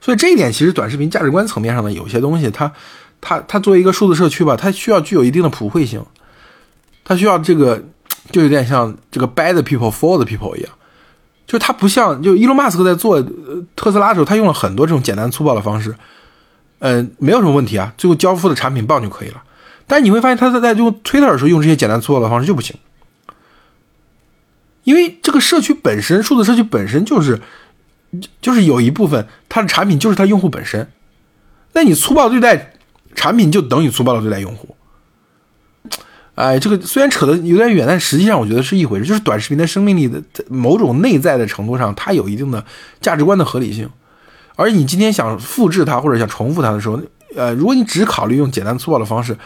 [0.00, 2.72] 所以这一点其实短视频价值观层面上的有些东西，它
[3.20, 6.04] 它它作为一个数字社区吧，它需要具有一定的普惠性，
[7.04, 7.82] 它需要这个
[8.30, 10.70] 就有点像这个 bad people for the people 一样，
[11.46, 13.22] 就是他不像就伊隆马斯克在做
[13.74, 15.94] 特斯拉的时候，他用了很多这种简单粗暴的方式，
[16.78, 19.42] 嗯，没有什么问题啊，最后交付的产品棒就可以了。
[19.86, 22.76] 但你会发现他在在用 Twitter 的时候用这些简单粗暴的方式就不行，
[24.84, 27.40] 因为这个社区本身，数字社区本身就是
[28.40, 30.90] 就是有一部分它的产品就是它用户本身，
[31.72, 32.74] 那你粗暴对待
[33.14, 34.76] 产品就等于粗暴的对待用户。
[36.34, 39.06] 哎，这个虽然扯得有点远，但实际上我觉得是一回事。
[39.06, 42.62] 就是短视频的生命力的某种内在的程度上，它有一定的
[43.00, 43.88] 价值观的合理性。
[44.56, 46.98] 而你今天想复制它或者想重复它的时候，
[47.36, 49.36] 呃，如果你只考虑用简单粗暴的方式，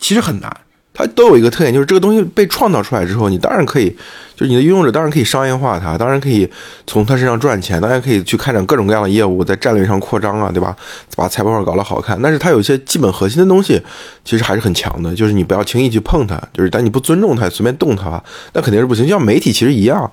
[0.00, 0.56] 其实很难。
[0.92, 3.88] 它都有一个特点，就是这个东西被创造出来之后，你当然可以，
[4.34, 6.50] 就是你的拥有者当然可以商业化它，当然可以
[6.84, 10.76] 从它身上赚钱，当然可以去开展各种各样的业务，在战略上扩张啊，对吧？
[11.14, 12.20] 把财报搞得好看。
[12.20, 13.80] 但是它有一些基本核心的东西，
[14.24, 18.22] 其实还是很强的，就是你不要轻易去碰它，就是但你不尊重它，随便动它，
[18.52, 19.04] 那肯定是不行。
[19.04, 20.10] 就像媒体其实一样。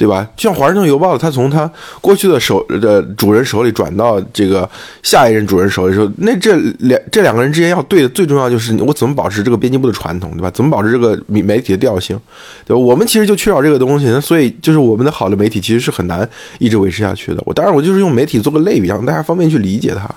[0.00, 0.26] 对吧？
[0.34, 1.70] 就像《华盛顿邮报》，它从它
[2.00, 4.66] 过去的手的主人手里转到这个
[5.02, 10.50] 下一任主人手里的时候，那这两这两个人之间要对的最重要就是我怎么保持这个编辑部的传统，对吧？
[10.52, 12.18] 怎么保持这个媒媒体的调性，
[12.64, 12.80] 对吧？
[12.80, 16.26] 我们其实就缺少这个东西，所以就是我们的好的媒体其实是很难
[16.58, 17.42] 一直维持下去的。
[17.44, 20.08] 我当然我就是用媒体做个类比，让大家方便去理解它。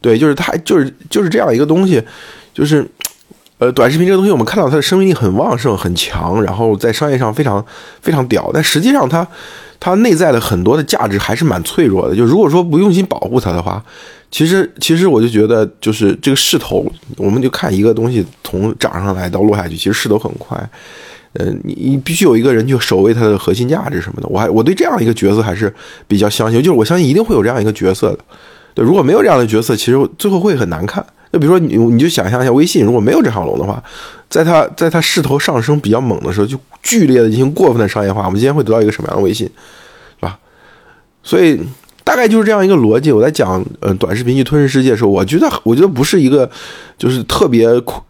[0.00, 2.02] 对，就是它就是就是这样一个东西，
[2.52, 2.84] 就是。
[3.62, 7.64] 呃，短视频这个东西，我们看到它的生命力很旺盛、很强，然后在商业上非常
[8.00, 8.50] 非常屌。
[8.52, 9.24] 但实际上，它
[9.78, 12.16] 它内在的很多的价值还是蛮脆弱的。
[12.16, 13.80] 就如果说不用心保护它的话，
[14.32, 16.84] 其实其实我就觉得，就是这个势头，
[17.16, 20.58] 我们就看一个东西从涨上来到落下去，其实势头很快。
[21.34, 24.26] 呃，你你必须有一个人去守卫它的核心价值什么的。
[24.26, 25.72] 我还我对这样一个角色还是
[26.08, 28.18] 比较相信，就是我相信一定会有这样一个角色的。
[28.74, 31.06] 对，如果没有这样的角色，其实最后会很难看。
[31.32, 33.82] 就比如说你，你就想象一下，微信如果没有这条龙的话，
[34.28, 40.38] 在它在它势头上升比较猛的时候，就剧烈的进行过分的商业化，我们今天会得到一个什么样的微信，是吧？
[41.22, 41.58] 所以
[42.04, 43.10] 大概就是这样一个逻辑。
[43.10, 46.48] 我在讲呃短视频去吞噬世界的时候，我觉得我觉得不是一个
[46.98, 47.66] 就是特别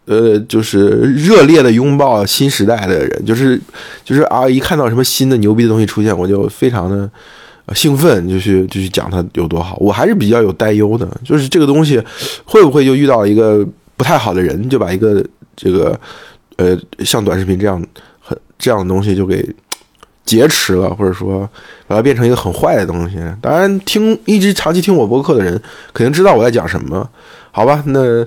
[0.07, 3.61] 呃就是热烈的拥抱新时代的人，就是
[4.05, 7.09] 就是啊一看到什么新的牛逼的东西出现，我就非常的。
[7.75, 12.03] 兴奋就去就去讲它有多好，我还是比较有担忧的，就是这个东西
[12.45, 13.67] 会不会就遇到一个
[13.97, 15.25] 不太好的人，就把一个
[15.57, 15.99] 这个
[16.57, 17.83] 呃像短视频这样
[18.21, 19.47] 很这样的东西就给
[20.25, 21.49] 劫持了，或者说
[21.87, 23.17] 把它变成一个很坏的东西。
[23.41, 25.61] 当然，听一直长期听我播客的人
[25.93, 27.09] 肯定知道我在讲什么，
[27.51, 27.83] 好吧？
[27.87, 28.25] 那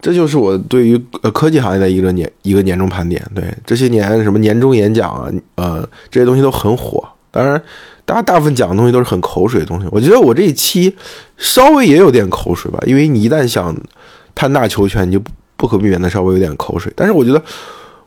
[0.00, 3.24] 这就是我对于呃科技行业的一个年一个年终盘点。
[3.34, 7.60] 对这些年什么年终演讲啊，呃这些东西都很火，当然。
[8.06, 10.96] 大家大部分讲的东西都是很口水的东西，我觉得我这一期
[11.36, 13.76] 稍微也有点口水吧，因为你一旦想
[14.34, 15.20] 贪大求全，你就
[15.56, 16.90] 不可避免的稍微有点口水。
[16.94, 17.42] 但是我觉得，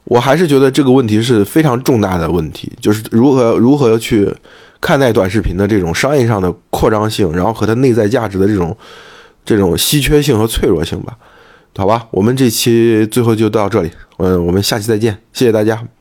[0.06, 4.34] 我还是觉得这个问题是非常重大的问题，就是如何如何去
[4.80, 8.76] 看待短视频的这种商业上的扩张性，然后和它内在价值的这种
[9.43, 11.18] 这种稀缺性和脆弱性吧。
[11.76, 15.99] 好吧，我们这期最后就到这里，嗯，我们下期再见，谢谢大家。